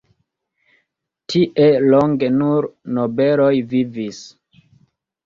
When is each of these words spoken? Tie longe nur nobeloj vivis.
Tie 1.33 1.67
longe 1.89 2.29
nur 2.37 2.69
nobeloj 2.97 3.51
vivis. 3.75 4.23